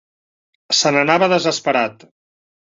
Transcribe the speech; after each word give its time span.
Se'n 0.77 0.97
anava 1.03 1.29
desesperat 1.35 2.09